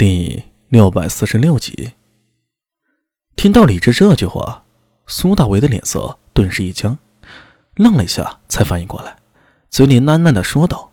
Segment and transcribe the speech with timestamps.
[0.00, 1.92] 第六百四十六集。
[3.36, 4.64] 听到李治这句话，
[5.06, 6.96] 苏大为的脸色顿时一僵，
[7.74, 9.18] 愣了一下，才反应过来，
[9.68, 10.90] 嘴里喃喃的说道：“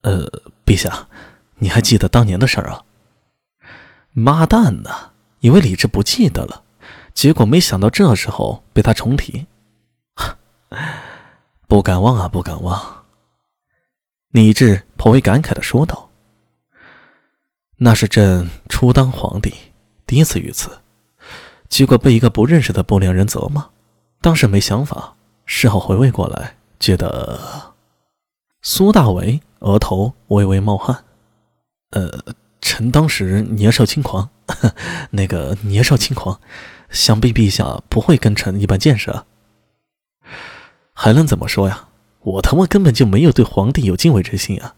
[0.00, 0.26] 呃，
[0.64, 1.06] 陛下，
[1.56, 2.84] 你还记得当年的事儿啊？”
[4.16, 5.10] 妈蛋呐！
[5.40, 6.64] 以为李治不记得了，
[7.12, 9.46] 结果没想到这时候被他重提，
[11.68, 13.04] 不敢忘啊，不敢忘。
[14.30, 16.05] 李治颇为感慨的说道。
[17.78, 19.52] 那是朕初当皇帝，
[20.06, 20.78] 第一次遇刺，
[21.68, 23.68] 结果被一个不认识的不良人责骂。
[24.22, 25.14] 当时没想法，
[25.44, 27.38] 事后回味过来，觉得
[28.62, 31.04] 苏大为额头微微冒汗。
[31.90, 32.10] 呃，
[32.62, 34.30] 臣当时年少轻狂，
[35.12, 36.40] 那个年少轻狂，
[36.90, 39.14] 想必陛下不会跟臣一般见识。
[40.94, 41.88] 还能怎么说呀？
[42.20, 44.74] 我他妈根本就没有对皇帝有敬畏之心啊！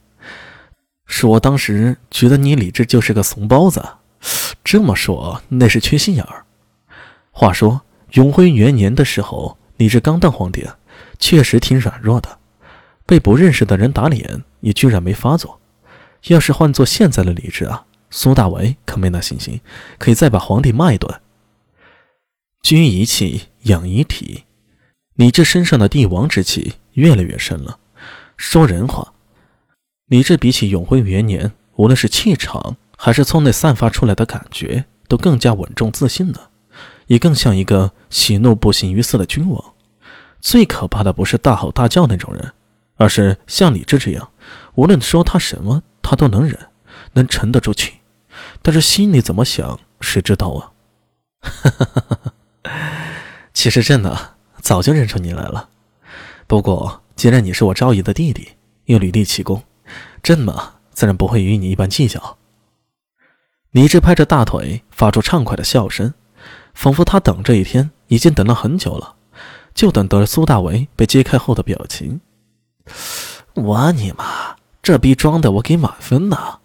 [1.10, 3.82] 是我当时觉得你李治就是个怂包子，
[4.62, 6.44] 这么说那是缺心眼儿。
[7.32, 10.66] 话说永徽元年的时候，李治刚当皇帝，
[11.18, 12.38] 确实挺软弱的，
[13.06, 15.58] 被不认识的人打脸也居然没发作。
[16.26, 19.60] 要是换做现在的李治啊，苏大为可没那信心，
[19.98, 21.20] 可以再把皇帝骂一顿。
[22.62, 24.44] 君一气养一体，
[25.14, 27.78] 李治身上的帝王之气越来越深了。
[28.36, 29.14] 说人话。
[30.08, 36.48] 李治比起永徽元年，无论是气场还是从内散发出来的感觉，都更加稳重自信了，
[37.08, 39.74] 也更像一个喜怒不形于色的君王。
[40.40, 42.52] 最可怕的不是大吼大叫那种人，
[42.96, 44.30] 而是像李治这样，
[44.76, 46.58] 无论说他什么，他都能忍，
[47.12, 47.92] 能沉得住气。
[48.62, 50.72] 但是心里怎么想，谁知道啊？
[51.40, 52.16] 哈哈哈哈
[52.64, 52.72] 哈
[53.52, 54.16] 其实朕呢，
[54.62, 55.68] 早就认出你来了。
[56.46, 58.48] 不过既然你是我昭仪的弟弟，
[58.86, 59.62] 又屡立奇功。
[60.28, 62.36] 朕嘛，自然不会与你一般计较。
[63.70, 66.12] 李治拍着大腿，发出畅快的笑声，
[66.74, 69.14] 仿佛他等这一天已经等了很久了，
[69.72, 72.20] 就等得苏大为被揭开后的表情。
[73.54, 76.58] 我你妈，这逼装的我给满分呢！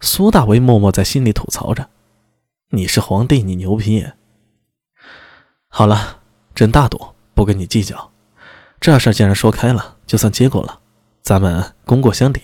[0.00, 1.88] 苏大为默默在心里吐槽着
[2.68, 4.06] ：“你是皇帝，你牛逼。”
[5.68, 6.20] 好了，
[6.54, 8.12] 朕大度，不跟你计较。
[8.78, 10.80] 这事既然说开了，就算结果了。
[11.26, 12.40] 咱们功过相抵，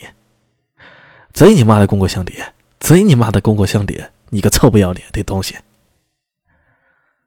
[1.32, 2.42] 贼你妈的功过相抵，
[2.80, 4.02] 贼你妈的功过相抵！
[4.30, 5.54] 你个臭不要脸的东西！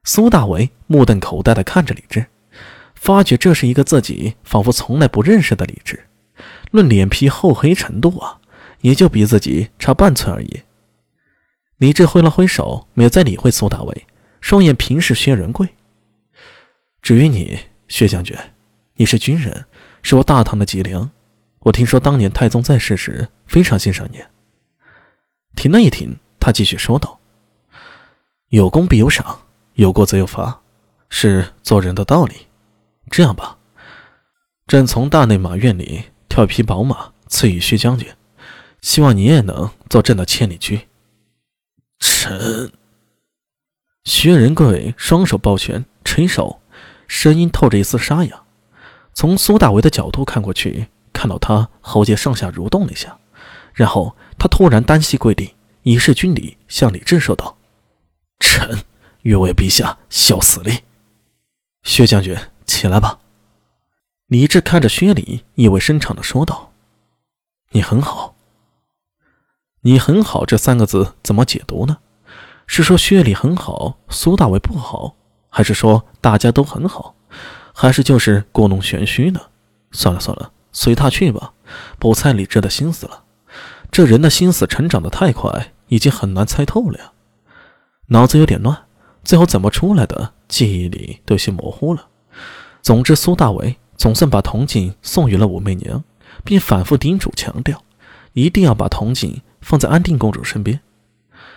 [0.04, 2.26] 苏大为目瞪口呆地看着李治，
[2.94, 6.04] 发觉这是一个自己仿佛从来不认识的李治。
[6.72, 8.38] 论脸皮厚黑程度啊，
[8.82, 10.60] 也就比自己差半寸而已。
[11.78, 14.06] 李治挥了挥手，没有再理会苏大为，
[14.42, 15.70] 双眼平视薛仁贵。
[17.00, 18.36] 至于你，薛将军，
[18.96, 19.64] 你是军人，
[20.02, 21.10] 是我大唐的脊梁。
[21.66, 24.22] 我听说当年太宗在世时非常欣赏你。
[25.56, 27.18] 停了一停，他继续说道
[28.50, 29.40] ：“有功必有赏，
[29.74, 30.60] 有过则有罚，
[31.08, 32.46] 是做人的道理。
[33.10, 33.58] 这样吧，
[34.68, 38.08] 朕从大内马院里挑一匹宝马赐予薛将军，
[38.80, 40.86] 希望你也能做朕的千里驹。”
[41.98, 42.70] 臣。
[44.04, 46.60] 薛仁贵双手抱拳垂首，
[47.08, 48.44] 声音透着一丝沙哑。
[49.14, 50.86] 从苏大为的角度看过去。
[51.16, 53.18] 看到他喉结上下蠕动了一下，
[53.72, 57.56] 然后他突然单膝跪地，以示军礼，向李治说道
[58.38, 58.84] ：“臣
[59.22, 60.80] 愿为陛下效死力。”
[61.84, 63.18] 薛将军，起来吧。”
[64.28, 66.72] 李治看着薛礼，意味深长的说道
[67.72, 68.34] ：“你很好。
[69.80, 71.98] 你很好这三个字怎么解读呢？
[72.66, 75.16] 是说薛礼很好，苏大伟不好，
[75.48, 77.14] 还是说大家都很好，
[77.72, 79.40] 还是就是故弄玄虚呢？
[79.92, 81.54] 算了算了。”随他去吧，
[81.98, 83.24] 不猜李治的心思了。
[83.90, 87.12] 这人的心思成长的太快，已经很难猜透了呀。
[88.08, 88.84] 脑子有点乱，
[89.24, 92.08] 最后怎么出来的，记忆里都有些模糊了。
[92.82, 96.04] 总之，苏大为总算把铜镜送予了武媚娘，
[96.44, 97.82] 并反复叮嘱强调，
[98.34, 100.78] 一定要把铜镜放在安定公主身边。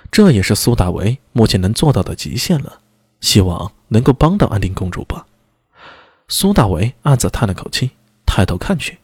[0.10, 2.80] 这也是苏大为目前能做到的极限了。
[3.20, 5.26] 希望能够帮到安定公主吧。
[6.30, 7.92] 苏大为暗自叹了口气，
[8.26, 8.98] 抬头看去。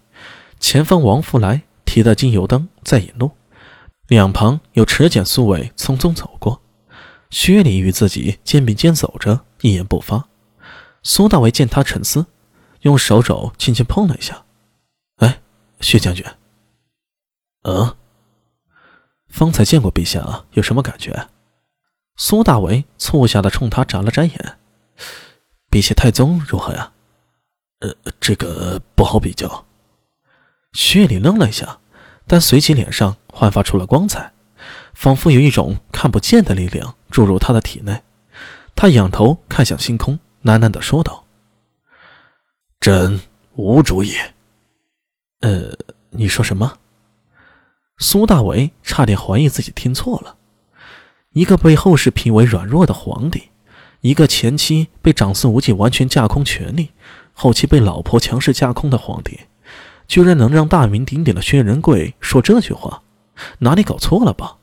[0.59, 3.31] 前方，王福来提着金油灯在引路，
[4.07, 6.61] 两旁有持剑苏伟匆匆走过。
[7.29, 10.27] 薛礼与自己肩并肩走着，一言不发。
[11.03, 12.25] 苏大为见他沉思，
[12.81, 14.45] 用手肘轻轻碰了一下
[15.17, 15.41] ：“哎，
[15.81, 16.25] 薛将军。
[17.63, 17.95] ”“嗯。
[19.27, 21.27] ”“方才见过陛下，有什么感觉？”
[22.15, 24.57] 苏大为促狭的冲他眨了眨眼
[25.69, 26.93] ：“比起太宗如何呀
[27.81, 29.65] ？”“呃，这个不好比较。”
[30.75, 31.79] 薛礼愣了一下，
[32.27, 34.33] 但随即脸上焕发出了光彩，
[34.93, 38.03] 仿佛有一种看不见的力量注入他的体内。
[38.75, 41.23] 他仰头看向星空，喃喃地说道
[42.81, 43.21] ：“朕
[43.55, 44.13] 无主意。
[45.39, 45.71] ”“呃，
[46.09, 46.77] 你说什么？”
[47.97, 50.35] 苏大为差点怀疑自己听错了。
[51.31, 53.43] 一个被后世评为软弱的皇帝，
[54.01, 56.91] 一个前期被长孙无忌完全架空权力，
[57.31, 59.39] 后期被老婆强势架空的皇帝，
[60.07, 63.01] 居然能让大名鼎鼎的薛仁贵说这句话，
[63.59, 64.57] 哪里搞错了吧？